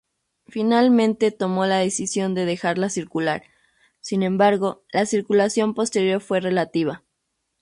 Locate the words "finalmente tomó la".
0.47-1.77